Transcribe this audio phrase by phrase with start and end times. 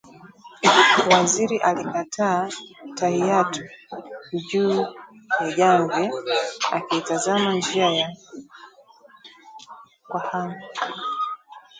[1.11, 2.49] Waziri alikaa
[2.97, 3.61] tahiyatu
[4.51, 4.81] juu
[5.39, 6.11] ya jamvi,
[6.71, 8.15] akiitazama njiya
[10.07, 10.61] kwa hamu